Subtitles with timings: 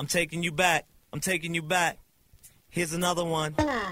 [0.00, 0.86] I'm taking you back.
[1.12, 1.98] I'm taking you back.
[2.68, 3.54] Here's another one.
[3.58, 3.66] Yeah.
[3.66, 3.82] I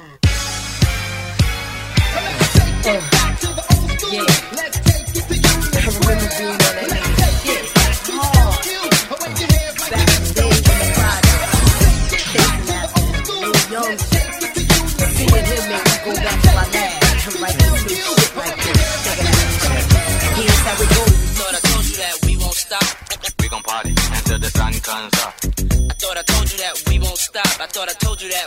[5.99, 7.67] remember being on that nigga shit
[8.07, 8.55] hard.
[9.91, 11.51] Back in the days when the project
[12.23, 14.27] chasing after little young shit.
[15.11, 18.55] Seeing him make me go back to my lab and write some new shit like
[18.63, 18.79] this.
[19.03, 19.91] Check it out.
[20.39, 21.19] Here's how it goes.
[21.35, 22.87] Thought I told you that we won't stop.
[23.41, 25.35] We gon' party until the sun comes up.
[26.07, 27.61] I thought I told you that we won't stop.
[27.61, 28.47] I thought I told you that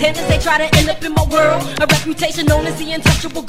[0.00, 1.62] Pretenders, they try to end up in my world.
[1.78, 3.42] A reputation known as the untouchable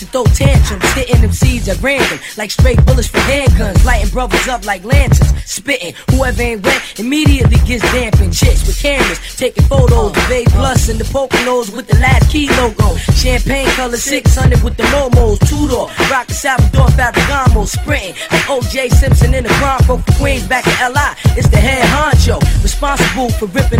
[0.00, 4.48] to throw tantrums, hitting them seeds at random, like straight bullets for handguns, lighting brothers
[4.48, 5.94] up like lanterns, spitting.
[6.10, 8.32] Whoever ain't wet immediately gets dampened.
[8.32, 12.48] Chicks with cameras, taking photos, the Bay Plus and the Poconos with the last key
[12.56, 12.96] logo.
[13.12, 18.14] Champagne color 600 with the Momos, two door, rock the Salvador Ferragamo, sprinting.
[18.32, 21.12] Like OJ Simpson in the Bronco for Queens back in LI.
[21.36, 23.79] It's the head honcho, responsible for ripping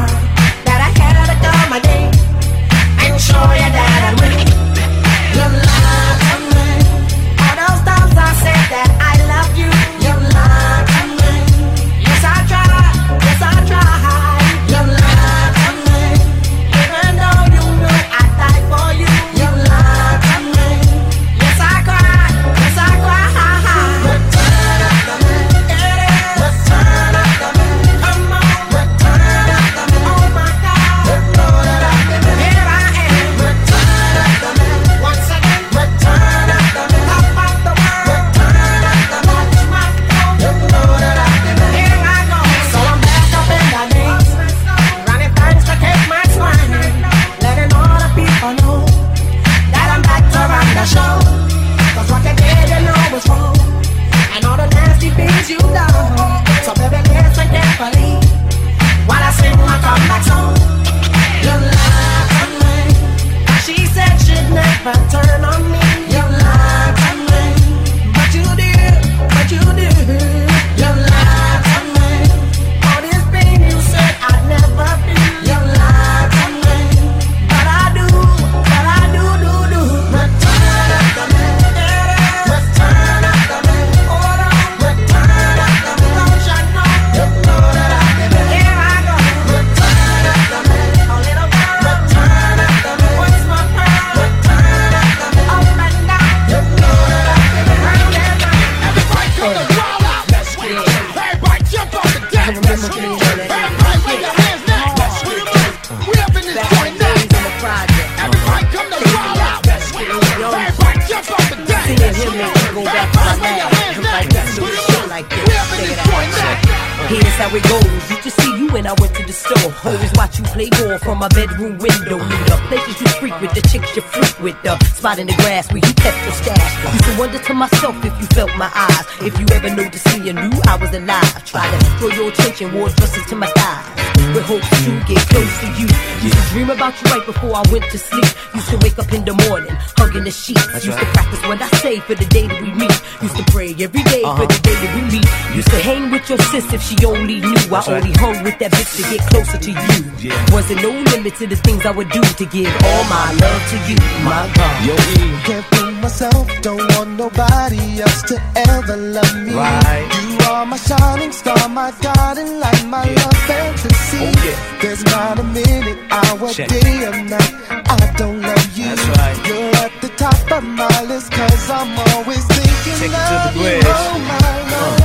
[137.81, 138.25] put to sleep.
[138.53, 140.65] Used to wake up in the morning, hugging the sheets.
[140.71, 141.05] That's used right.
[141.05, 142.93] to practice what I say for the day that we meet.
[143.21, 144.37] Used to pray every day uh-huh.
[144.37, 145.27] for the day that we meet.
[145.55, 147.55] Used to hang with your sis if she only knew.
[147.69, 148.03] That's I right.
[148.03, 150.01] only hung with that bitch to get closer to you.
[150.21, 150.53] Yeah.
[150.53, 153.77] Wasn't no limit to the things I would do to give all my love to
[153.89, 154.75] you, my God.
[154.85, 155.25] Yo, e.
[155.45, 158.37] Can't fool myself, don't want nobody else to
[158.69, 159.53] ever love me.
[159.53, 163.15] Right are my shining star, my guiding light, my yeah.
[163.21, 164.17] love fantasy.
[164.21, 164.81] Oh, yeah.
[164.81, 166.69] There's not a minute, hour, Check.
[166.69, 168.85] day or night I don't love you.
[168.85, 169.37] That's right.
[169.47, 174.53] You're at the top of my list, cause I'm always thinking of you, oh my
[174.73, 175.01] love.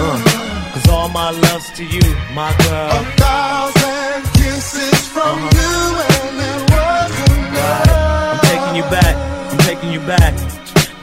[0.00, 0.08] Uh.
[0.08, 0.72] Uh.
[0.74, 2.90] Cause all my love's to you, my girl.
[2.90, 5.58] A thousand kisses from uh -huh.
[5.58, 5.74] you
[6.14, 7.90] and it wasn't right.
[8.32, 9.14] I'm taking you back,
[9.50, 10.34] I'm taking you back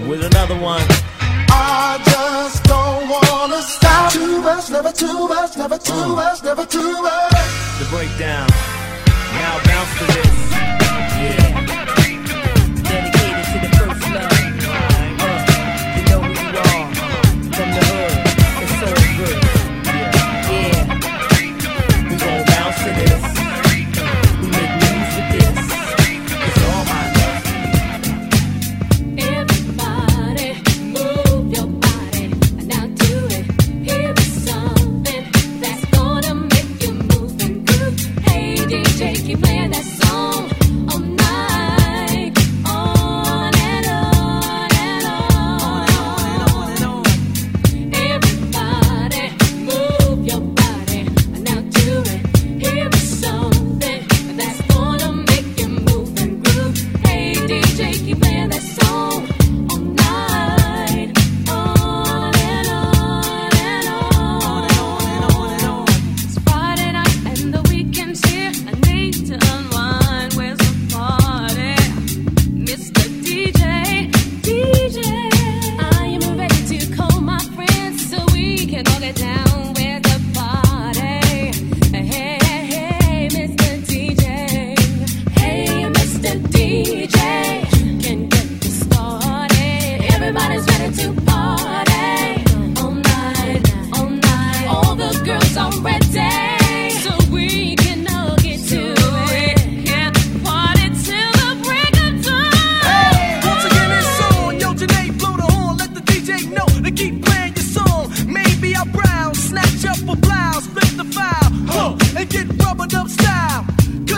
[0.10, 1.11] with another one.
[1.84, 4.14] I just don't wanna stop.
[4.14, 7.50] Too much, never too much, never too much, never too much.
[7.80, 8.48] The breakdown.
[9.34, 10.81] Now bounce to this.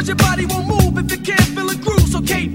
[0.04, 2.10] Cause your body won't move if it can't feel a groove.
[2.10, 2.54] So Kate,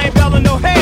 [0.00, 0.79] I ain't belling no hay.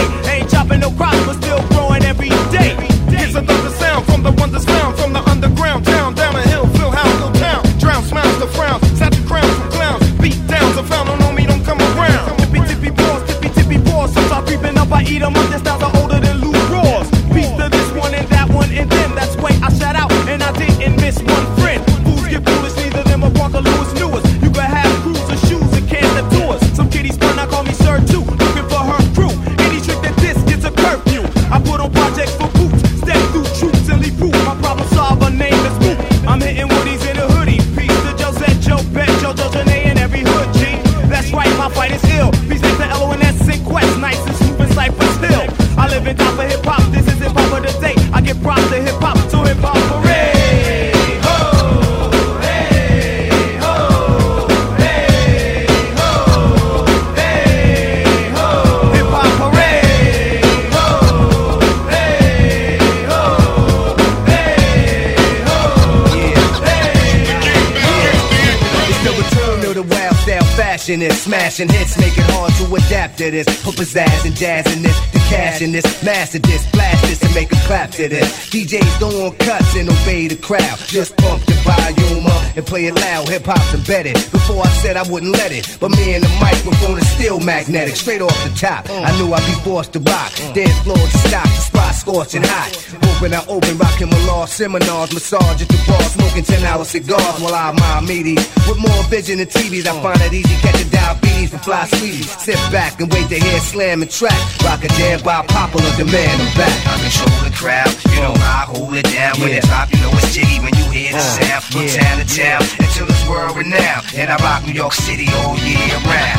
[70.88, 73.46] Is smashing hits, make it hard to adapt to this.
[73.62, 77.35] Put pizzazz and jazz in this, the cash in this, master this, blast this and
[77.35, 78.48] make a clap to this.
[78.48, 80.79] DJs want cuts and obey the crowd.
[80.87, 83.29] Just pump the volume up and play it loud.
[83.29, 84.14] Hip hop's embedded.
[84.33, 87.94] Before I said I wouldn't let it, but me and the microphone is still magnetic.
[87.94, 90.33] Straight off the top, I knew I'd be forced to rock.
[90.55, 92.72] Dance floor to stop, the spot scorching hot.
[93.16, 97.40] Open, I open, rocking my law seminars, massage at the bar, smoking 10 hour cigars
[97.42, 98.42] while I mind meaties.
[98.68, 102.31] With more vision than TVs, I find it easy catching diabetes from fly sweeties.
[102.38, 104.38] Sit back and wait to hear slam and track.
[104.62, 106.40] Rock a jam by popular demand.
[106.42, 106.77] I'm back.
[106.87, 109.35] I control the crowd, you know I hold it down.
[109.40, 111.64] When it drop, you know it's jiggy when you hear the Uh, sound.
[111.64, 111.99] From yeah.
[111.99, 114.07] town to town until it's world renowned.
[114.14, 116.38] And I rock New York City all year round.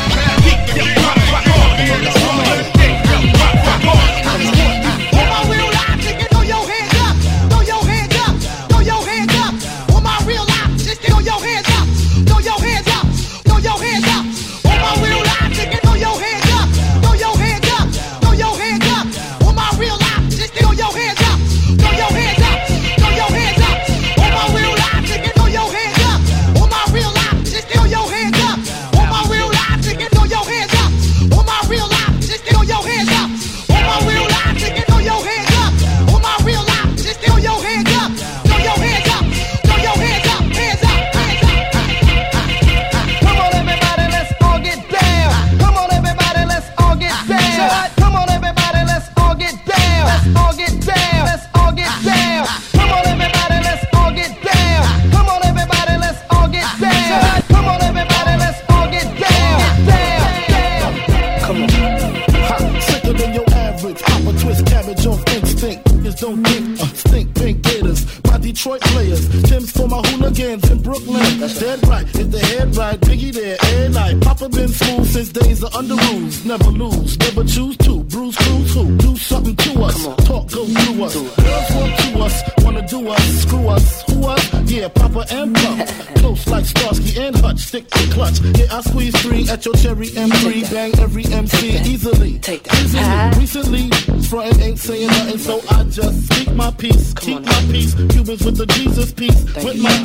[4.24, 4.79] Come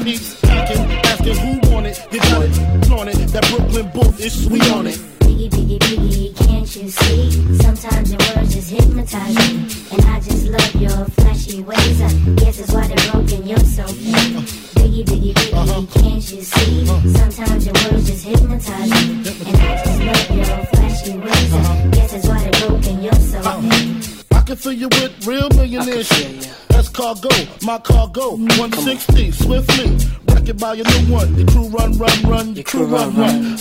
[0.05, 0.44] with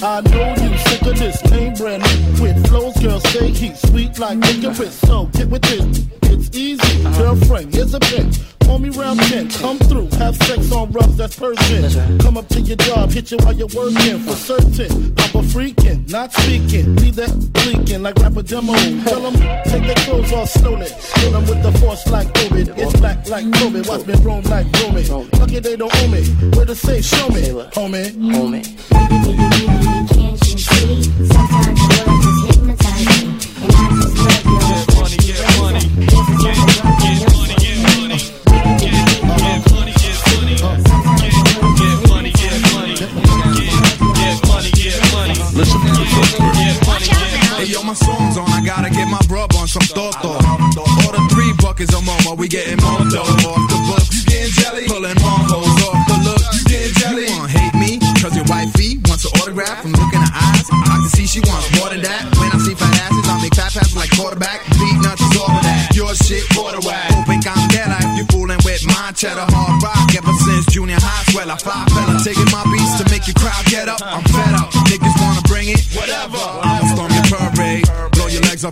[0.05, 2.43] I know you sick of this name brand new.
[2.43, 4.93] With flows, girl, stay heat, sweet like licorice.
[5.01, 7.03] So get with this, it's easy.
[7.17, 8.39] Girlfriend, here's a bitch.
[8.67, 12.19] Call me round 10, come through, have sex on rough, that's Persian.
[12.19, 15.15] Come up to your job, hit you while you're working for certain.
[15.15, 18.75] Papa freaking, not speaking, leave that blinking like rapper demo.
[19.05, 20.89] Tell them, take their clothes off slowly.
[21.15, 22.77] Kill them with the force like COVID.
[22.77, 25.05] It's black like COVID, watch me roam like Romy.
[25.39, 26.25] Lucky they don't owe me.
[26.57, 27.41] Where to say, show me,
[27.73, 28.54] homie.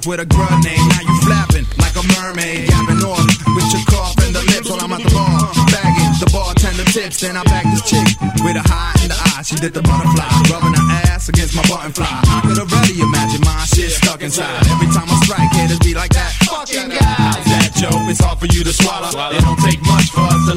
[0.02, 0.82] Off with a grenade.
[0.90, 2.66] Now you flapping like a mermaid.
[2.66, 3.22] Gapping off
[3.54, 5.54] with your cough and the lips while I'm at the bar.
[5.70, 7.20] Bagging the bartender tips.
[7.20, 8.06] Then I bag this chick
[8.42, 9.42] with a high in the eye.
[9.42, 10.26] She did the butterfly.
[10.50, 12.08] Rubbing her ass against my button fly.
[12.10, 14.66] I could already imagine my shit stuck inside.
[14.74, 16.34] Every time I strike, haters be like that.
[16.50, 17.14] Fucking guy.
[17.22, 18.02] How's that joke?
[18.10, 19.12] It's hard for you to swallow.
[19.30, 20.54] It don't take much for us to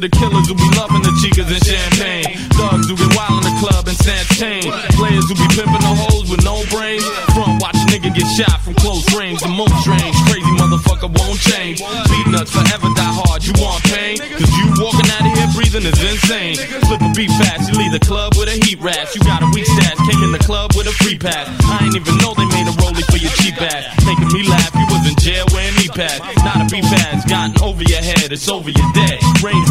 [0.00, 2.38] to the killers who be loving the chicas and champagne.
[2.54, 3.98] Thugs who get wild in the club and
[4.38, 4.70] chain.
[4.94, 7.02] Players who be pimping the hoes with no brains.
[7.34, 9.42] Front watch nigga get shot from close range.
[9.42, 11.82] The most strange, crazy motherfucker won't change.
[11.82, 13.42] Beatnuts forever die hard.
[13.42, 14.22] You want pain?
[14.38, 16.56] Cause you walking out of here breathing is insane.
[16.86, 19.14] Flip a beat fast, you leave the club with a heat rash.
[19.14, 21.50] You got a weak stash, came in the club with a free pass.
[21.66, 23.90] I ain't even know they made a rollie for your cheap ass.
[24.06, 26.22] Making me laugh, you was in jail wearing knee pads.
[26.46, 29.18] Not a beat pass, gotten over your head, it's over your dead.
[29.42, 29.67] Range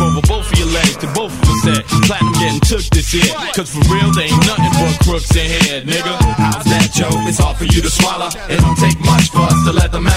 [3.13, 3.29] year.
[3.53, 6.17] Cause for real, they ain't nothing but crooks in here, nigga.
[6.41, 7.13] How's that joke?
[7.29, 8.33] It's hard for you to swallow.
[8.49, 10.16] It don't take much for us to let the metal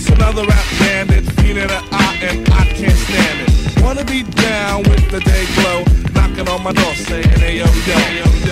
[0.00, 3.82] it's another rap bandit, feeling an eye and I can't stand it.
[3.82, 5.84] Wanna be down with the day glow,
[6.14, 7.98] knocking on my door saying, hey yo yo.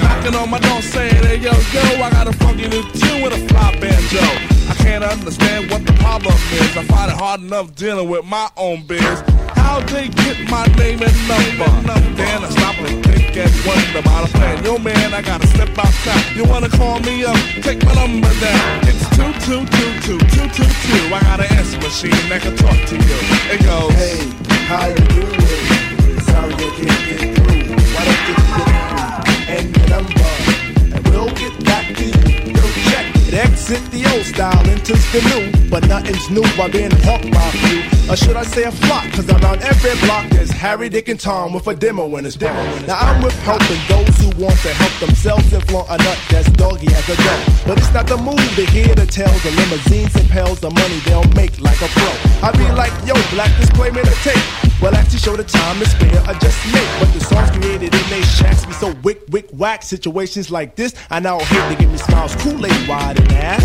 [0.03, 3.33] Knocking on my door saying, hey yo yo, I got a funky new tune with
[3.33, 4.21] a fly banjo.
[4.69, 6.77] I can't understand what the problem is.
[6.77, 9.23] I find it hard enough dealing with my own biz.
[9.57, 11.71] How they get my name and number?
[12.17, 14.64] Then I stop and think and wonder about plan.
[14.64, 16.37] Yo man, I gotta step outside.
[16.37, 17.37] You wanna call me up?
[17.62, 18.81] Take my number down.
[18.88, 21.14] It's two two two two two two two.
[21.14, 23.19] I got an answer machine that can talk to you.
[23.55, 24.19] It goes, Hey,
[24.71, 26.21] How you doing?
[26.31, 27.77] Sorry I can't get through.
[27.95, 28.99] Why don't you give me
[29.55, 30.31] and your number,
[30.95, 32.38] and we'll get back to you.
[33.29, 33.35] It.
[33.35, 37.53] Exit the old style, enters the new, but nothing's new by being hawked by a
[37.61, 38.11] few.
[38.11, 39.05] Or should I say a flock?
[39.12, 42.62] Cause around every block there's Harry, Dick, and Tom with a demo in his demo.
[42.87, 46.49] Now I'm with helping those who want to help themselves and flaunt a nut that's
[46.53, 47.67] doggy as a dog.
[47.67, 50.99] But it's not the move to hear the tales of limousines and pals of money
[51.05, 52.11] they'll make like a pro.
[52.43, 54.68] I be like, yo, black display made a tape.
[54.81, 56.87] Well, I actually show the time to spare or just make.
[57.01, 59.83] But the songs created in they shacks be so wick, wick, whack.
[59.83, 63.59] Situations like this, I now hate to give me smiles, Kool-Aid wide and ass.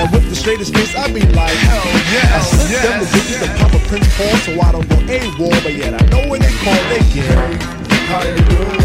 [0.00, 3.42] And with the straightest face, I be like, hell yes, I slip them the digits
[3.42, 5.62] and pop a Prince Paul so I don't go AWOL.
[5.64, 7.24] But yet I know when they call, they get.
[8.04, 8.80] How you doing?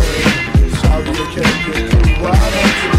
[0.79, 2.23] Sorry I can't get through.
[2.23, 2.98] Why don't you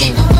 [0.00, 0.39] So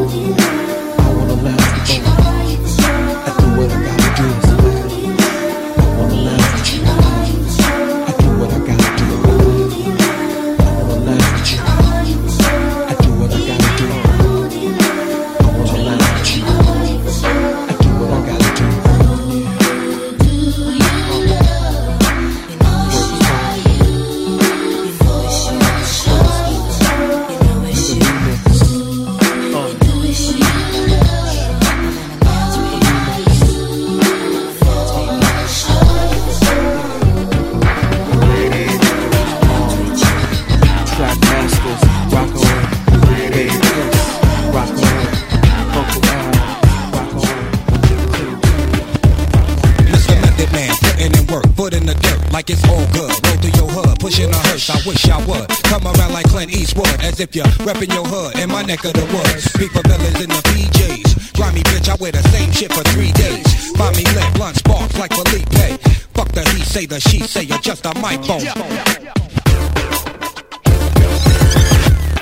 [54.61, 54.75] Pushing.
[54.75, 58.39] I wish I would come around like Clint Eastwood, as if you're repping your hood
[58.39, 59.51] in my neck of the woods.
[59.57, 61.89] People villains in the PJs, grimy bitch.
[61.89, 63.71] I wear the same shit for three days.
[63.77, 65.81] Find me lit, blunt sparks like Felipe.
[66.13, 68.45] Fuck the he say, the she say, you're just a microphone.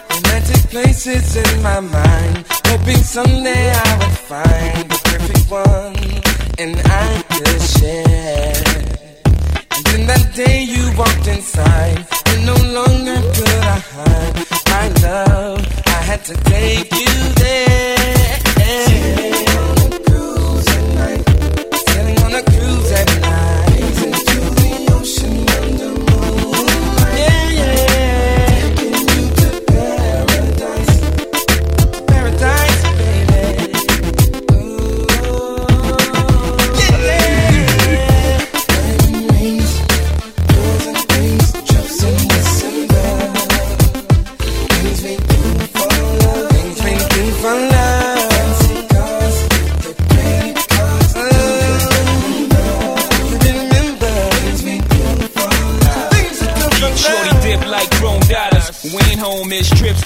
[0.10, 5.96] Romantic places in my mind, hoping someday I would find the perfect one,
[6.60, 8.54] and I could share.
[9.76, 12.06] And then that day you walked inside,
[12.46, 14.36] no longer could I hide
[14.70, 15.66] my love.
[15.88, 19.49] I had to take you there.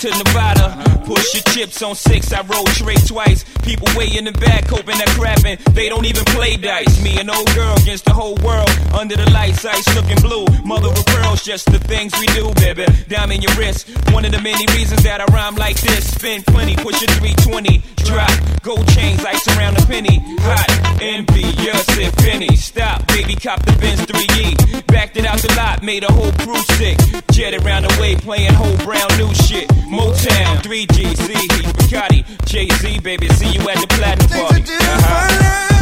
[0.04, 0.93] To Nevada.
[1.06, 3.44] Push your chips on six, I roll straight twice.
[3.64, 5.62] People way in the back hoping that crapping.
[5.74, 7.02] They don't even play dice.
[7.04, 8.70] Me and old girl against the whole world.
[8.94, 10.46] Under the lights, ice looking blue.
[10.64, 12.86] Mother of pearls, just the things we do, baby.
[13.10, 13.90] Diamond in your wrist.
[14.12, 16.12] One of the many reasons that I rhyme like this.
[16.16, 17.84] Spend plenty, push a 320.
[18.06, 18.32] Drop,
[18.62, 20.20] gold chains, ice around a penny.
[20.42, 22.56] Hot, envious if penny.
[22.56, 24.88] Stop, baby, cop the Benz 3E.
[24.88, 26.98] Backed it out the lot, made a whole crew sick.
[27.32, 29.68] Jet around the way, playing whole brown new shit.
[29.90, 30.62] Motown,
[30.94, 31.34] 3G, Z,
[31.74, 34.64] Bacardi, Jay Z, baby, see you at the platinum party.
[34.64, 35.74] Uh-huh.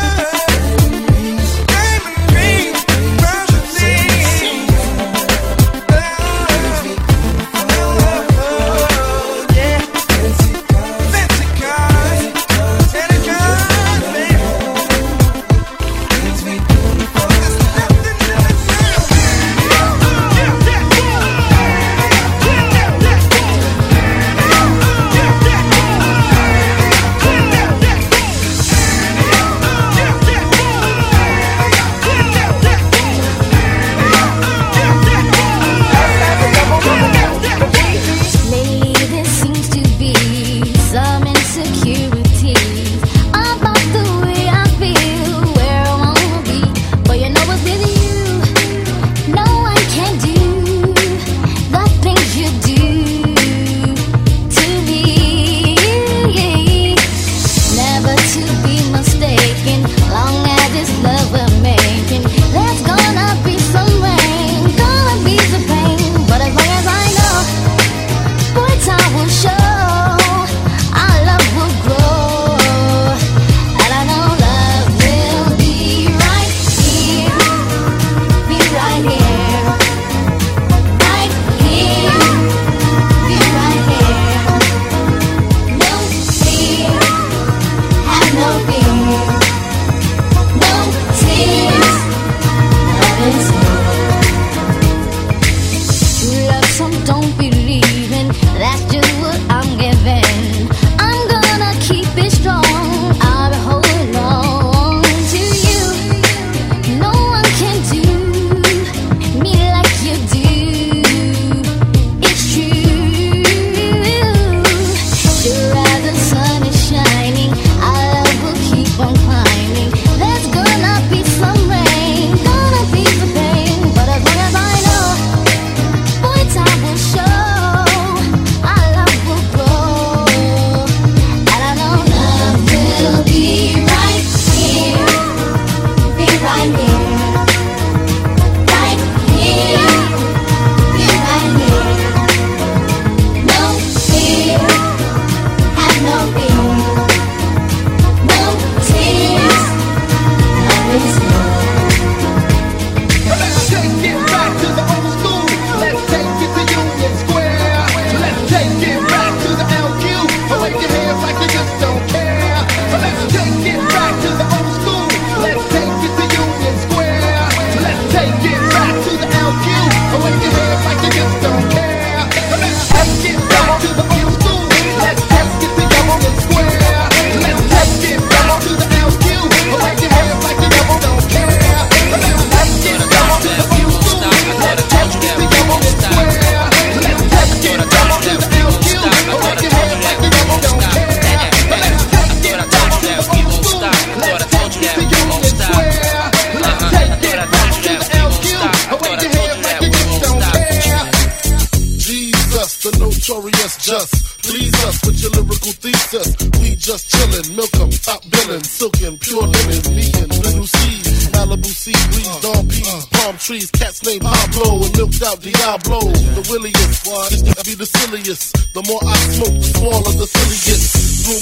[215.32, 218.52] Out Diablo, the williest, to be the silliest.
[218.76, 220.92] The more I smoke, the smaller the silly gets.
[221.24, 221.40] Room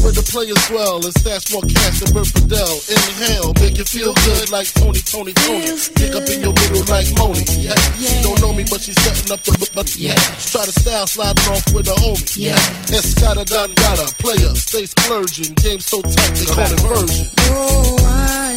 [0.00, 2.72] where the players dwell, and stash more cash than Bert Fidel.
[2.88, 5.76] Inhale, make you feel good like Tony, Tony, Tony.
[5.92, 7.44] Pick up in your middle like Monie.
[7.60, 7.76] Yeah.
[8.00, 10.16] She don't know me, but she's setting up the but yeah.
[10.48, 12.24] Try to style sliding off with a homie.
[12.32, 12.56] Yeah.
[12.96, 15.52] Escada Don Gata, player, stay splurging.
[15.60, 17.28] Game so tight, they call it version.
[17.52, 18.56] Oh, I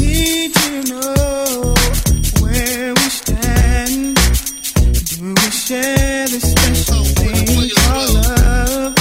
[0.00, 1.74] need to know
[2.40, 4.16] where we stand.
[5.04, 8.99] Do we share this special thing called love?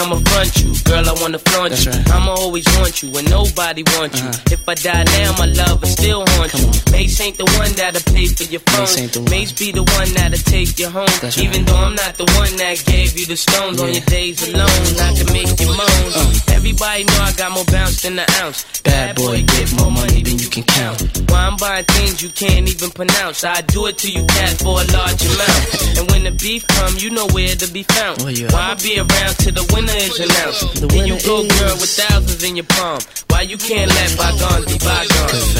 [0.00, 0.72] I'ma front you.
[0.84, 1.92] Girl, I wanna flaunt you.
[2.12, 4.28] I'ma always want you when nobody wants you.
[4.28, 4.54] Uh-huh.
[4.56, 6.66] If I die now, my love will still haunt you.
[6.92, 9.24] Mace ain't the one that'll pay for your phone.
[9.28, 11.12] Mace be the one that'll take you home.
[11.36, 14.80] Even though I'm not the one that gave you the stones on your days alone,
[15.04, 16.08] I can make you moan.
[16.16, 16.32] Uh.
[16.56, 18.64] Everybody know I got more bounce than the ounce.
[18.80, 20.96] Bad boy, get more money than you can count.
[21.28, 23.44] Why I'm buying things you can't even pronounce.
[23.44, 25.60] I do it to you, cat, for a large amount.
[26.00, 28.22] And when the beef come, you know where to be found.
[28.22, 30.88] Why I be around till the winner is announced?
[30.88, 33.00] Then you go, girl, with thousands in your palm.
[33.28, 35.54] Why you can't let bygones be bygones?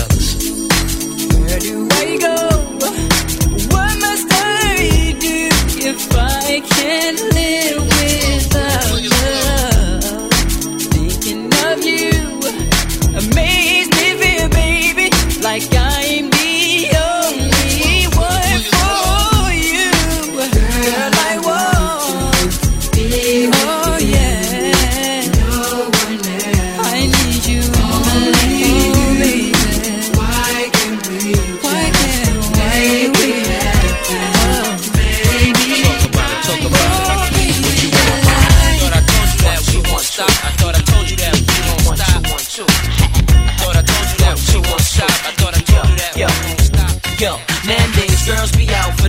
[1.38, 2.36] Where do I go?
[3.74, 5.48] What must I do
[5.88, 8.69] if I can't live without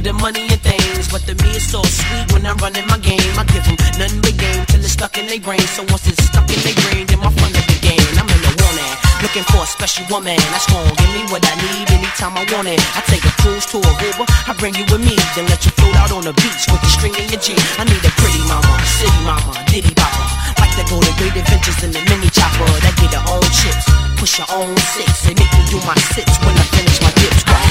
[0.02, 2.98] for the money and things, but the me is so sweet when I'm running my
[2.98, 3.22] game.
[3.38, 5.62] I give them nothing but game till it's stuck in their brain.
[5.78, 8.02] So once it's stuck in their brain, then my fun of the game.
[8.18, 8.92] I'm in the woman,
[9.22, 12.68] looking for a special woman that's gonna give me what I need anytime I want
[12.68, 12.82] it.
[12.98, 15.96] I take a cruise to Aruba, I bring you with me, then let you float
[15.98, 17.54] out on the beach with the string in your G.
[17.78, 20.28] I need a pretty mama, city mama, diddy bopper.
[20.58, 23.86] Like to go to great adventures in the mini chopper that get her own chips,
[24.18, 27.71] push her own six, and make me do my sits when I finish my dips.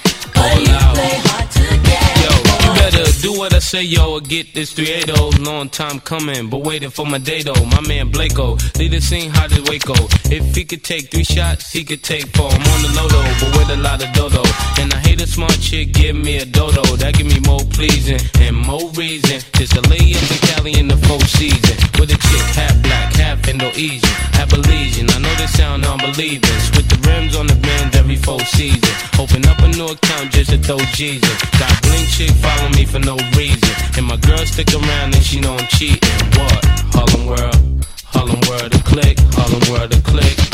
[3.61, 5.43] say, yo, I get this 380.
[5.43, 7.65] Long time coming, but waiting for my day though.
[7.65, 9.93] My man Blako, lead the scene hot as Waco.
[10.29, 12.49] If he could take three shots, he could take four.
[12.49, 14.43] I'm on the low though, but with a lot of dodo.
[14.79, 16.81] And I hate a smart chick, give me a dodo.
[16.97, 19.41] That give me more pleasing and more reason.
[19.53, 21.77] Just to lay up in Cali in the four season.
[21.99, 25.11] With a chick half black, half Indonesian, half Belizean.
[25.13, 26.57] I know they sound unbelieving.
[26.75, 27.55] With the rims on the
[28.23, 28.93] four season.
[29.19, 31.29] Open up a new account just to throw Jesus.
[31.59, 33.69] Got blink chick follow me for no reason.
[33.97, 35.99] And my girl stick around and she know I'm cheating.
[36.37, 36.65] What?
[36.93, 40.50] Harlem World, Harlem World, the click, Harlem world a click.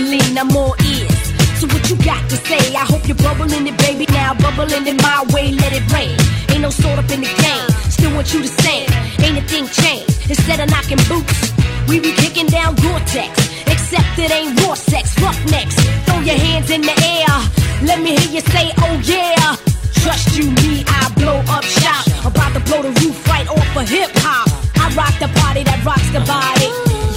[0.00, 0.38] Lean.
[0.38, 1.34] I'm all ears.
[1.58, 2.74] So what you got to say?
[2.74, 4.06] I hope you're bubbling it, baby.
[4.10, 6.16] Now bubbling in my way, let it rain.
[6.50, 7.68] Ain't no sort up in the game.
[7.90, 8.90] Still want you the same.
[9.22, 10.30] Ain't a thing changed.
[10.30, 11.52] Instead of knocking boots,
[11.88, 13.32] we be kicking down Gore-Tex.
[13.70, 15.76] Except it ain't raw sex, roughnecks.
[16.06, 17.34] Throw your hands in the air.
[17.82, 19.56] Let me hear you say, oh yeah.
[20.02, 22.04] Trust you, me, I blow up shop.
[22.26, 24.48] About to blow the roof right off of hip hop.
[24.76, 26.68] I rock the party that rocks the body.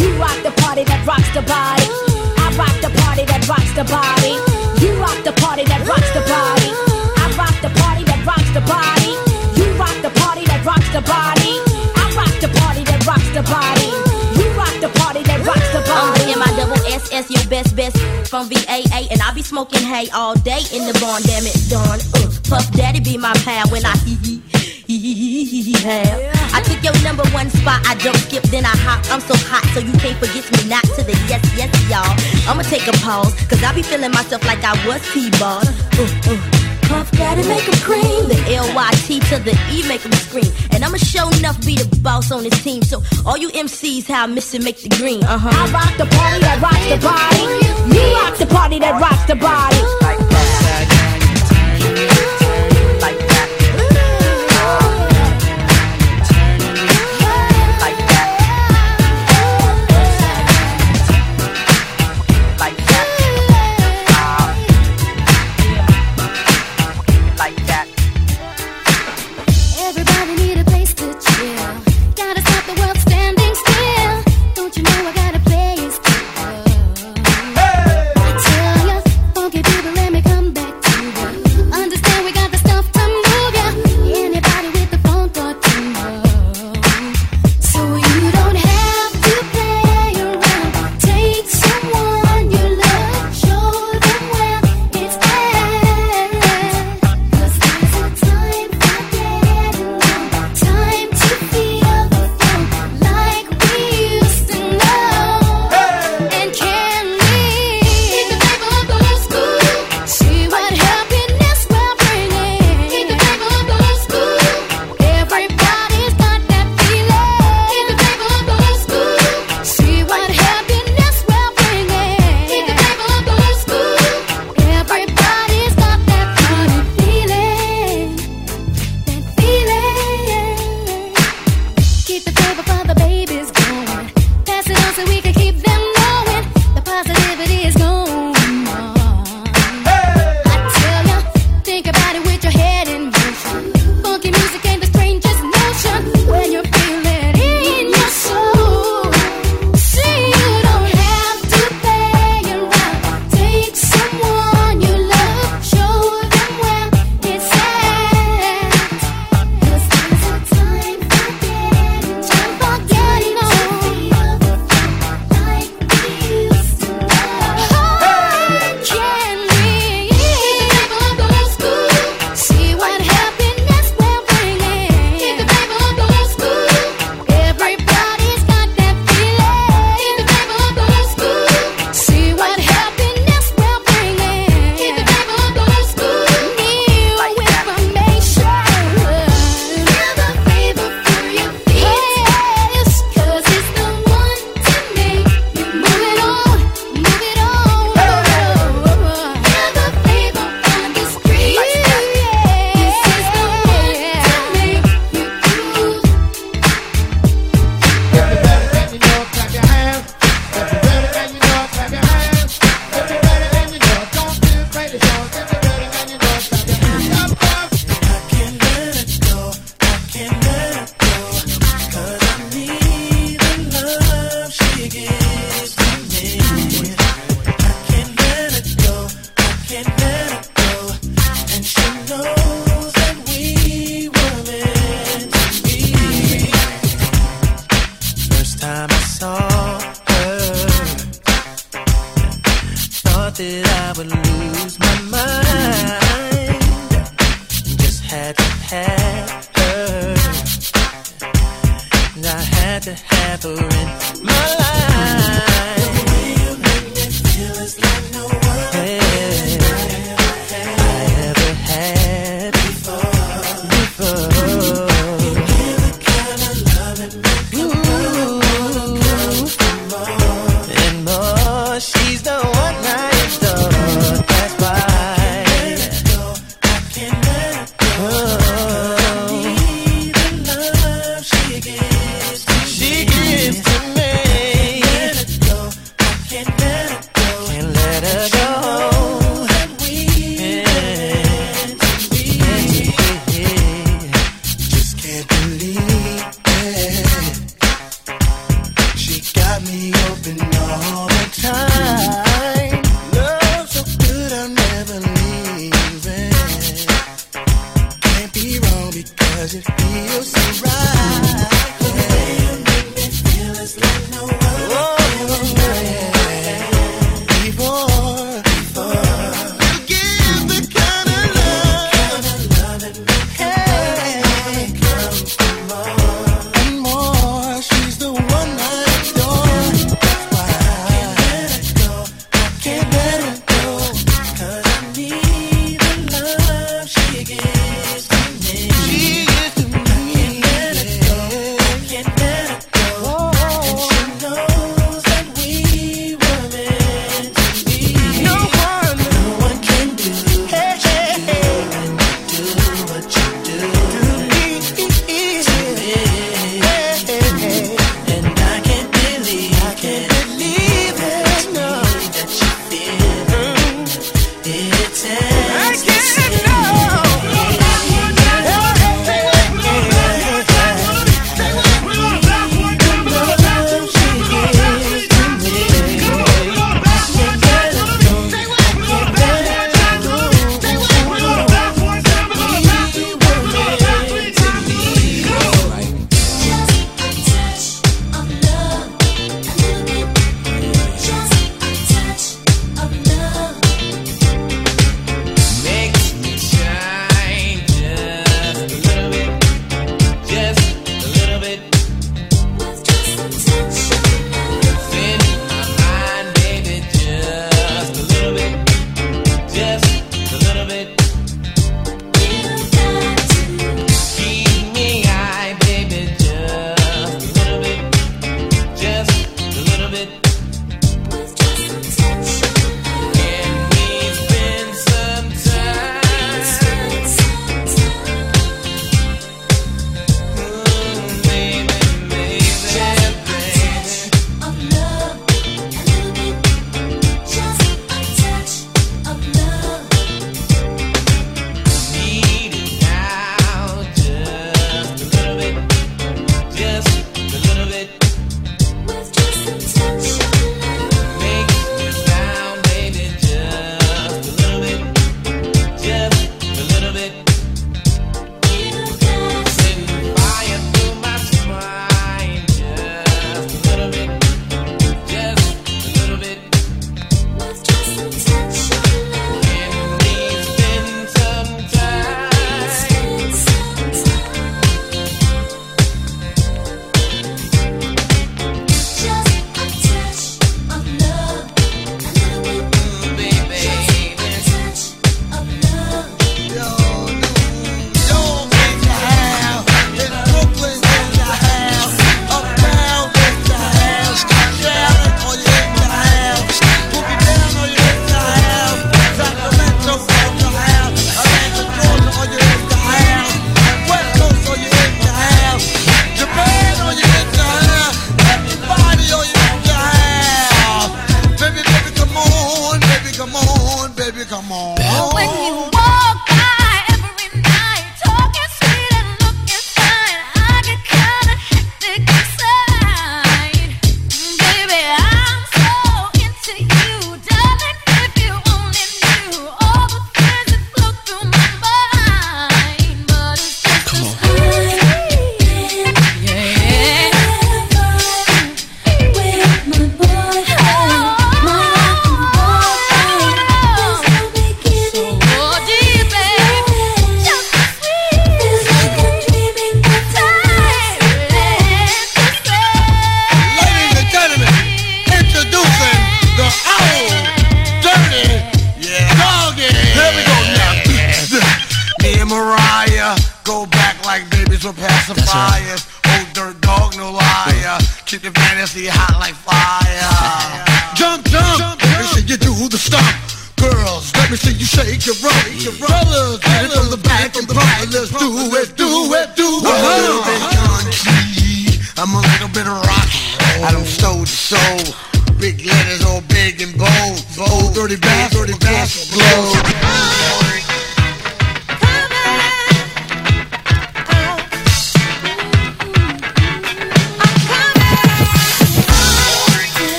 [0.00, 2.35] You rock the party that rocks the body.
[2.46, 4.38] I rock the party that rocks the body.
[4.78, 6.70] You rock the party that rocks the body.
[7.18, 9.18] I rock the party that rocks the body.
[9.58, 11.58] You rock the party that rocks the body.
[11.98, 13.90] I rock the party that rocks the body.
[14.38, 16.38] You rock the party that rocks the body.
[16.38, 17.98] I'm the double S S, your best best
[18.30, 21.26] from VAA, and I be smoking hay all day in the barn.
[21.26, 21.98] Damn it, Dawn.
[22.14, 24.45] Uh, Puff Daddy be my pal when I hee hee.
[24.86, 26.54] Have.
[26.54, 29.04] I took your number one spot, I don't skip, then I hop.
[29.10, 32.06] I'm so hot, so you can't forget me not to the yes, yes, y'all.
[32.48, 35.62] I'ma take a pause, cause I be feeling myself like I was T-Ball.
[35.98, 36.66] Uh, uh.
[36.86, 38.28] Puff Daddy make 'em cream.
[38.28, 40.52] The L-Y-T to the E make make 'em scream.
[40.70, 42.82] And I'ma show enough be the boss on this team.
[42.82, 45.24] So all you MCs, how I miss it, make the green.
[45.24, 45.50] Uh-huh.
[45.50, 47.42] I rock the party that rocks the body.
[47.92, 49.82] You rock the party that rocks the body.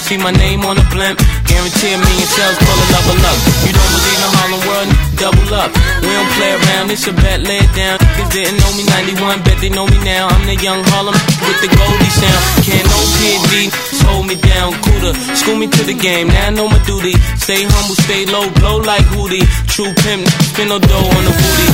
[0.00, 1.20] See my name on a blimp.
[1.44, 3.38] Guarantee a million sales, pull a level up.
[3.66, 4.88] You don't believe in Harlem World,
[5.20, 5.70] double up.
[6.00, 7.98] We don't play around, it's a bet, lay it down.
[8.00, 10.32] Niggas didn't know me 91, bet they know me now.
[10.32, 12.42] I'm the young Harlem with the Goldie sound.
[12.64, 13.68] Can't no PD,
[14.08, 15.14] hold me down, cooler.
[15.36, 17.14] School me to the game, now I know my duty.
[17.36, 19.44] Stay humble, stay low, blow like Hootie.
[19.68, 21.66] True pimp, spin no dough on the booty.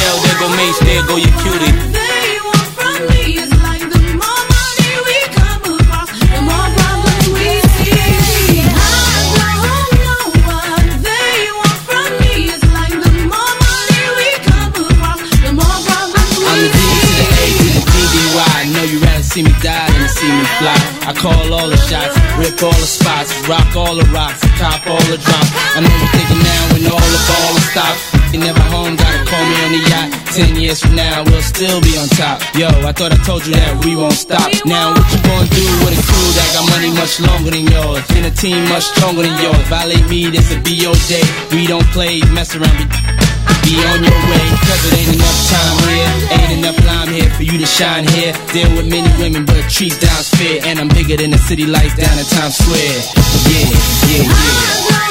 [0.00, 2.09] Yell, there go Mace, there go your cutie.
[21.60, 25.50] All the shots, rip all the spots, rock all the rocks, top all the drops.
[25.76, 28.00] I know you're thinking now when all the ball stopped.
[28.32, 30.08] You never home, gotta call me on the yacht.
[30.32, 32.40] Ten years from now, we'll still be on top.
[32.56, 34.48] Yo, I thought I told you that we won't stop.
[34.64, 38.06] Now, what you gonna do with a crew that got money much longer than yours?
[38.16, 39.60] And a team much stronger than yours.
[39.68, 41.26] Violate me, this a BO day.
[41.52, 42.86] We don't play, mess around, be
[43.64, 46.10] be on your way, cause it ain't enough time here.
[46.38, 48.32] Ain't enough lime here for you to shine here.
[48.52, 50.60] Deal with many women, but trees down's fair.
[50.64, 53.00] And I'm bigger than the city lights down in Times Square.
[53.50, 53.68] Yeah,
[54.08, 55.09] yeah, yeah.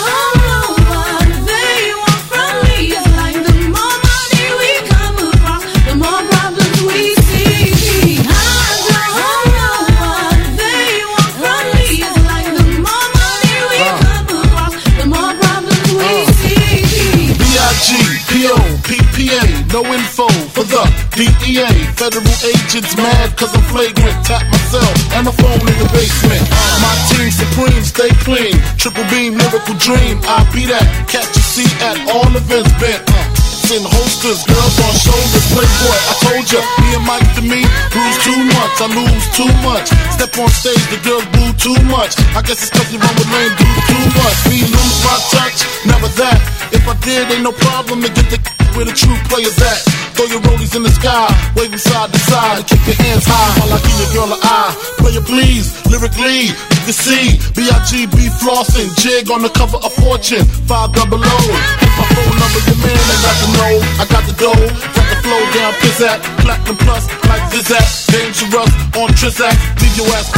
[19.70, 20.26] No info
[20.58, 20.82] for the
[21.14, 21.70] DEA.
[21.94, 24.18] Federal agents mad cause I'm flagrant.
[24.26, 26.42] Tap myself and my phone in the basement.
[26.82, 28.58] My team supreme, stay clean.
[28.82, 30.18] Triple beam, lyrical dream.
[30.26, 30.82] I be that.
[31.06, 33.06] Catch a seat at all events bent.
[33.14, 33.30] Uh,
[33.70, 35.98] in holsters, girls on shoulders, playboy.
[36.02, 37.62] I told ya, me and Mike to me,
[37.94, 39.86] lose too much, I lose too much.
[40.18, 42.18] Step on stage, the girls boo too much.
[42.34, 44.38] I guess it's you run with lame dudes too much.
[44.50, 46.42] Me lose my touch, never that.
[46.74, 48.42] If I did, ain't no problem to get the
[48.80, 49.84] where the true players at.
[50.16, 53.52] Throw your rollies in the sky, waving side to side, and keep your hands high
[53.60, 54.72] while I give your girl an eye.
[55.04, 58.16] Player please, lyrically, you can see B.I.G.B.
[58.40, 61.36] flossing, jig on the cover of Fortune, five double O.
[61.84, 64.64] Hit my phone number, your man, I got the know, I got the dough,
[64.96, 70.32] got the flow down, pizzat, platinum plus, like Zizat, dangerous on Trizak, leave your ass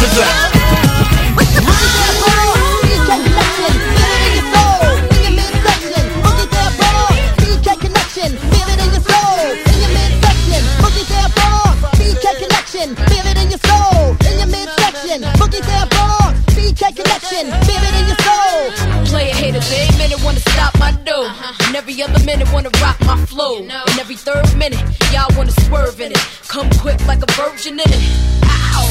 [17.49, 19.07] pizzat.
[19.07, 21.60] Player haters, they ain't minute wanna stop my dough.
[21.81, 23.57] Every other minute wanna rock my flow.
[23.57, 24.79] And every third minute,
[25.11, 26.21] y'all wanna swerve in it.
[26.47, 28.03] Come quick like a virgin in it.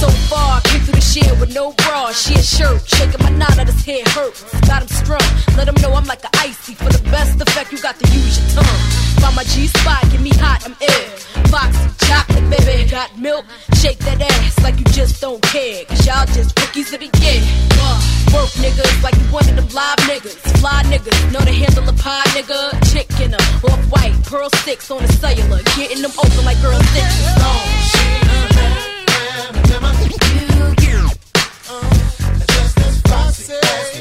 [0.01, 2.89] So far, I came through the shit with no bra, She sheer shirt.
[2.89, 4.43] Shaking my knot out his head hurts.
[4.67, 5.29] Got him strung.
[5.57, 6.75] Let him know I'm like a icy.
[6.75, 8.81] For the best effect, you got to use your tongue.
[9.21, 11.11] Find my G spot, get me hot, I'm ill.
[11.53, 13.45] Foxy, chocolate, baby, got milk.
[13.79, 15.85] Shake that ass like you just don't care.
[15.85, 17.43] Cause y'all just rookies of the year.
[17.77, 18.01] Uh,
[18.33, 20.41] work niggas like you one of them live niggas.
[20.59, 22.80] Fly niggas, know the handle a pie nigga.
[22.87, 25.63] Chick in them, off white, pearl sticks on the cellular.
[25.77, 27.27] Getting them open like girls girl stitches.
[27.37, 27.81] Uh,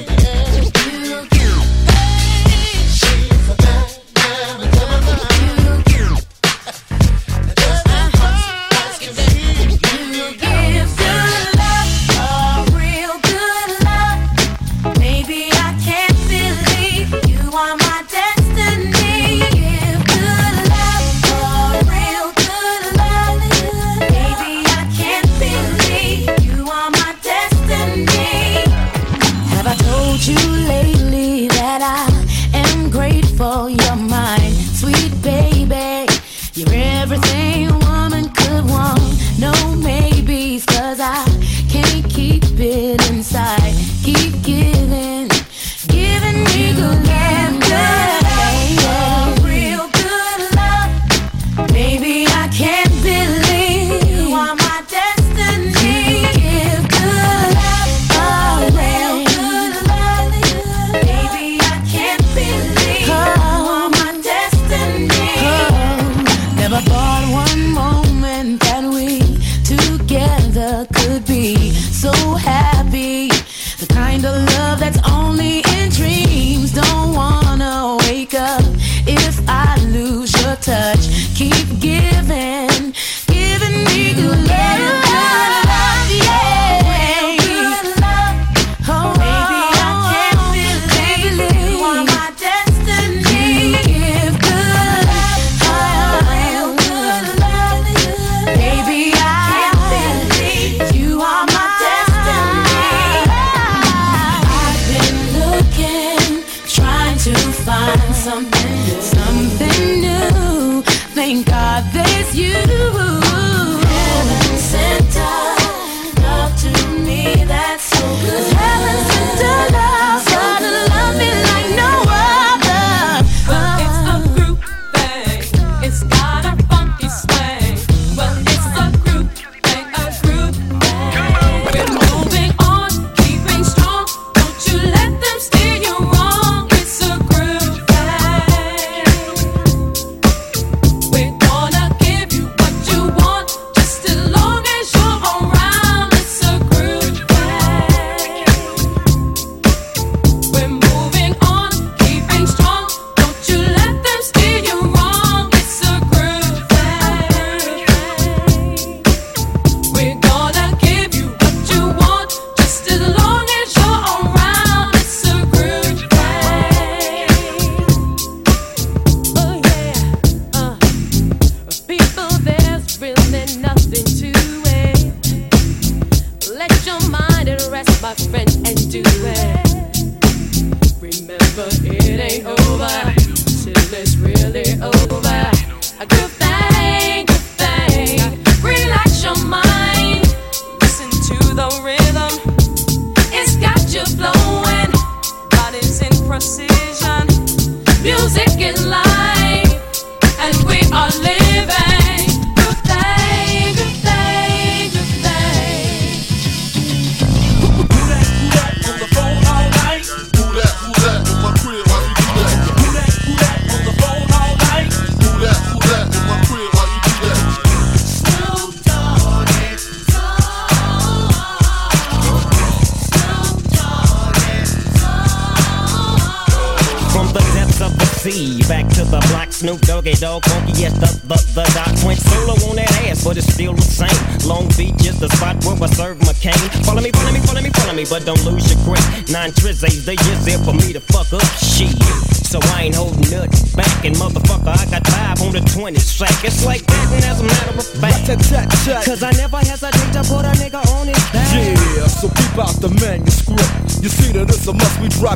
[0.07, 0.28] Maybe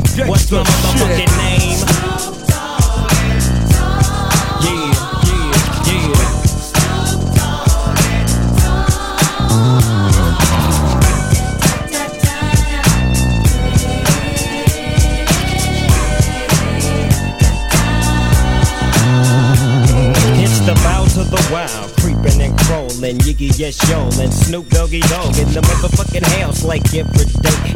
[0.05, 0.82] What's my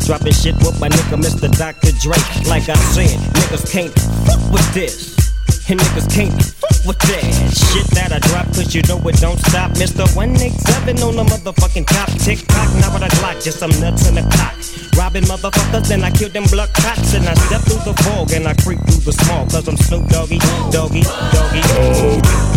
[0.08, 1.52] Dropping shit with my nigga Mr.
[1.52, 1.92] Dr.
[2.00, 2.16] Dre.
[2.48, 3.92] Like I said, niggas can't
[4.24, 5.20] fuck with this.
[5.68, 9.38] And niggas can't fuck with that shit that I drop, cause you know it don't
[9.52, 9.72] stop.
[9.72, 10.08] Mr.
[10.16, 12.08] 187 on the motherfucking top.
[12.24, 14.56] Tick tock, now what I glock, just some nuts in the cock.
[14.98, 17.14] Robbing motherfuckers, and I kill them blood cops.
[17.14, 20.08] And I step through the fog and I creep through the small, cause I'm Snoop
[20.08, 20.40] Doggy,
[20.72, 21.62] Doggy, Doggy.
[21.76, 22.57] Oh.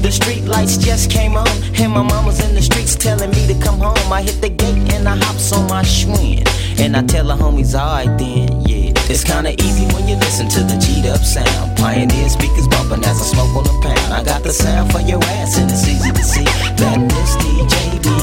[0.00, 1.46] The street lights just came on,
[1.78, 4.10] and my mama's in the streets telling me to come home.
[4.10, 6.40] I hit the gate and I hops on my Schwinn,
[6.80, 8.92] and I tell the homies, alright then, yeah.
[9.12, 11.76] It's kinda easy when you listen to the G'd up sound.
[11.76, 14.14] Pioneer speakers bumping as I smoke on the pound.
[14.14, 16.44] I got the sound for your ass, and it's easy to see
[16.80, 18.20] that this DJ be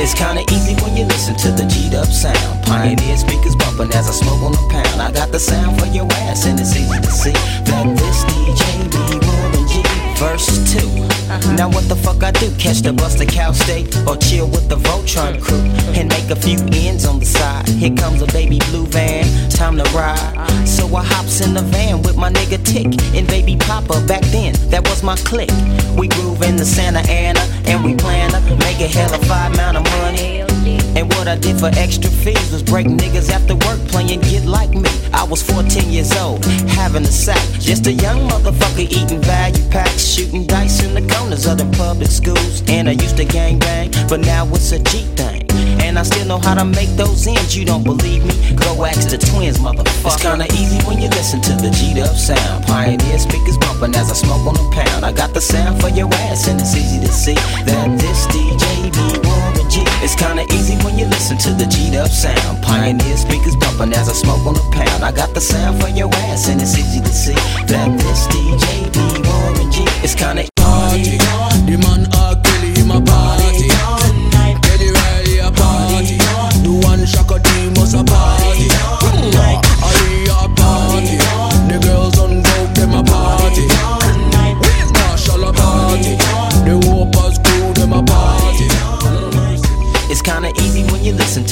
[0.00, 2.64] It's kinda easy when you listen to the G'd up sound.
[2.64, 5.02] Pioneer speakers bumping as I smoke on the pound.
[5.02, 7.36] I got the sound for your ass, and it's easy to see
[7.68, 9.97] that this DJ be Warren G.
[10.18, 11.54] Verse 2.
[11.54, 12.50] Now what the fuck I do?
[12.58, 15.62] Catch the bus to Cal State or chill with the Voltron crew
[15.94, 17.68] and make a few ends on the side.
[17.68, 20.66] Here comes a baby blue van, time to ride.
[20.66, 24.04] So I hops in the van with my nigga Tick and baby Papa.
[24.08, 25.54] Back then, that was my clique.
[25.96, 29.54] We groove in the Santa Ana and we plan to make a hell of five
[29.54, 30.47] amount of money.
[30.96, 34.70] And what I did for extra fees was break niggas after work playing Get Like
[34.70, 34.90] Me.
[35.12, 36.44] I was 14 years old,
[36.78, 37.42] having a sack.
[37.60, 42.10] Just a young motherfucker eating value packs, shooting dice in the corners of the public
[42.10, 42.62] schools.
[42.68, 45.48] And I used to gang bang, but now it's a G thing.
[45.80, 47.56] And I still know how to make those ends.
[47.56, 48.54] You don't believe me?
[48.56, 50.14] Go ask the twins, motherfucker.
[50.14, 52.66] It's kinda easy when you listen to the G'd up sound.
[52.66, 55.04] Pioneer speakers bumping as I smoke on the pound.
[55.04, 57.34] I got the sound for your ass, and it's easy to see
[57.64, 59.57] that this DJ be Warren
[60.02, 62.62] It's kinda easy when you listen to the G'd up sound.
[62.62, 65.04] Pioneer speakers bumping as I smoke on the pound.
[65.04, 67.34] I got the sound for your ass, and it's easy to see
[67.66, 69.84] that this DJ be Warren G.
[70.02, 71.18] It's kinda party.
[71.66, 73.00] The man R Kelly him a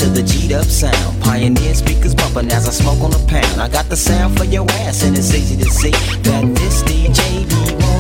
[0.06, 1.20] to the G'd up sound.
[1.22, 3.60] Pioneer speakers bumping as I smoke on the pound.
[3.60, 7.20] I got the sound for your ass, and it's easy to see that this DJ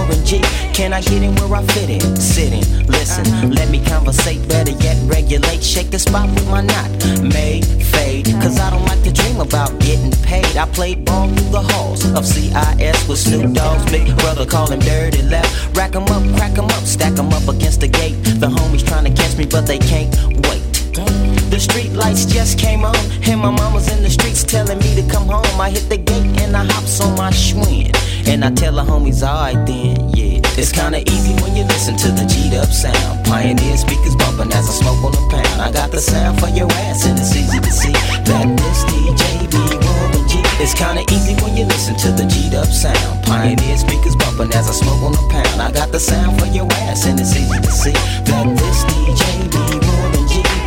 [0.08, 0.40] be G.
[0.72, 2.16] Can I get in where I fit in?
[2.16, 4.46] Sit in, listen, let me conversate.
[4.48, 5.62] Better yet, regulate.
[5.62, 6.90] Shake the spot with my knot.
[7.22, 10.56] May fade, cause I don't like to dream about getting paid.
[10.56, 14.80] I played ball through the halls of CIS with Snoop Dogg's big brother, call him
[14.80, 15.76] Dirty Left.
[15.76, 18.16] Rack 'em up, crack 'em up, stack 'em up against the gate.
[18.42, 20.14] The homies trying to catch me, but they can't
[20.46, 21.35] wait.
[21.50, 25.02] The street lights just came on, and my mama's in the streets telling me to
[25.08, 25.60] come home.
[25.60, 27.94] I hit the gate and I hops on my Schwinn.
[28.26, 30.40] And I tell the homies, alright then, yeah.
[30.58, 33.24] It's kinda easy when you listen to the G'd up sound.
[33.24, 35.60] Pioneer speakers bumping as I smoke on the pound.
[35.62, 39.46] I got the sound for your ass, and it's easy to see that this DJ
[39.46, 40.42] be Warren G.
[40.58, 43.22] It's kinda easy when you listen to the G'd up sound.
[43.24, 45.62] Pioneer speakers bumping as I smoke on the pound.
[45.62, 47.96] I got the sound for your ass, and it's easy to see
[48.28, 50.15] that this DJ be Warren.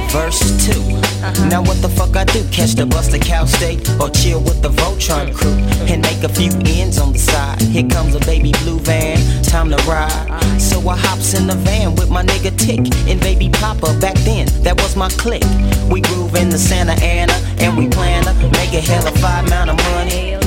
[0.10, 1.50] Verse 2.
[1.50, 2.44] Now what the fuck I do?
[2.50, 5.54] Catch the bus to Cal State or chill with the Voltron crew
[5.86, 7.62] and make a few ends on the side.
[7.62, 10.60] Here comes a baby blue van, time to ride.
[10.60, 13.98] So I hops in the van with my nigga Tick and baby Papa.
[14.02, 15.46] Back then, that was my clique.
[15.92, 19.46] We groove in the Santa Ana and we plan to make a hell of five
[19.46, 20.40] amount of money.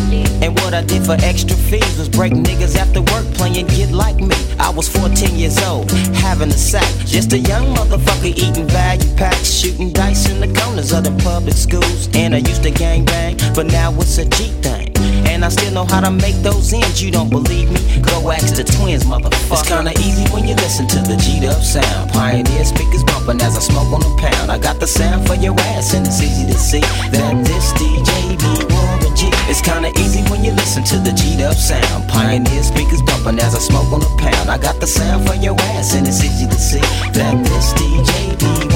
[0.42, 4.16] And what I did for extra fees was break niggas after work playing Get Like
[4.18, 4.34] Me.
[4.58, 6.90] I was 14 years old, having a sack.
[7.06, 11.54] Just a young motherfucker eating value packs, shooting dice in the corners of the public
[11.54, 12.08] schools.
[12.14, 14.88] And I used to gang bang, but now it's a G thing.
[15.28, 17.02] And I still know how to make those ends.
[17.02, 17.80] You don't believe me?
[18.00, 19.52] Go ask the twins, motherfucker.
[19.52, 22.10] It's kinda easy when you listen to the G'd up sound.
[22.12, 24.50] Pioneer speakers bumping as I smoke on the pound.
[24.50, 28.36] I got the sound for your ass, and it's easy to see that this DJ
[28.36, 28.72] be
[29.14, 29.30] G.
[29.48, 32.08] It's kinda easy when you listen to the G'd up sound.
[32.08, 34.50] Pioneer speakers bumping as I smoke on the pound.
[34.50, 38.36] I got the sound for your ass, and it's easy to see that this DJ
[38.36, 38.71] be G.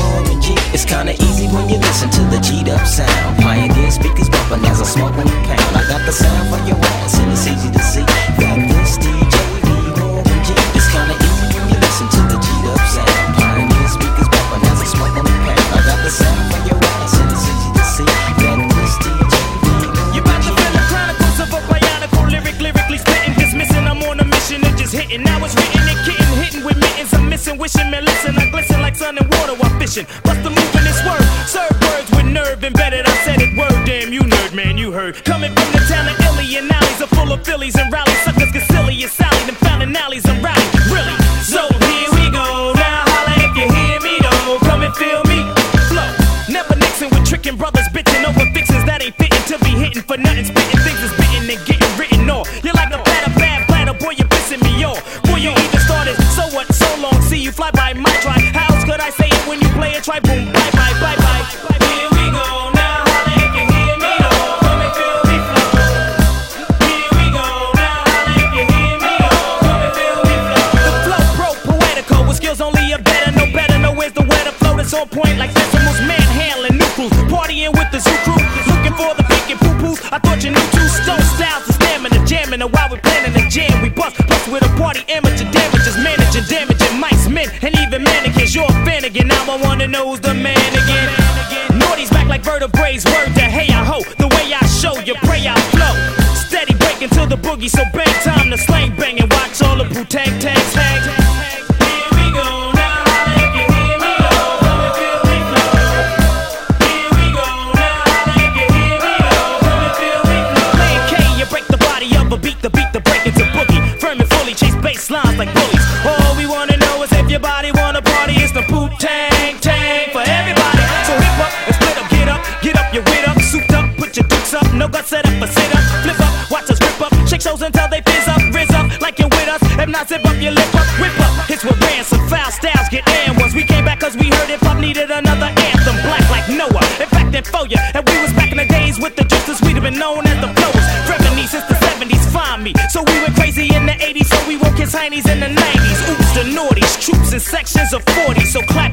[0.74, 3.36] It's kinda easy when you listen to the G'd up sound.
[3.38, 5.76] Pioneer speakers bumping as I smoke on the pound.
[5.76, 8.04] I got the sound for your ass, and it's easy to see
[8.40, 9.36] that this DJ
[10.46, 10.52] G.
[10.74, 13.15] It's kinda easy when you listen to the G'd up sound.
[27.56, 27.74] Mittens.
[27.74, 28.36] Wishing, man, listen.
[28.38, 30.06] I glisten like sun and water while fishing.
[30.24, 31.24] Bust the move in this word.
[31.46, 33.06] Serve words with nerve embedded.
[33.06, 35.24] I said it word, damn, you nerd, man, you heard.
[35.24, 36.68] Coming from the town of Illy and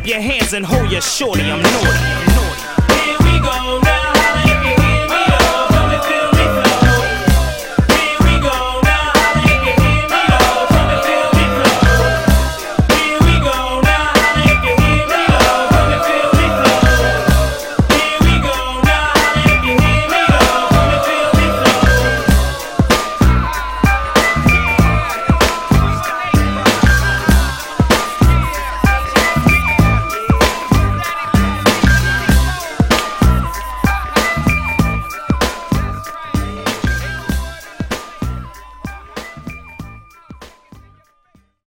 [0.06, 2.23] your hands and hold your shorty, I'm naughty.